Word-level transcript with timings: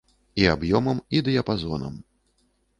І 0.43 0.47
аб'ёмам 0.53 1.03
і 1.19 1.23
дыяпазонам. 1.29 2.03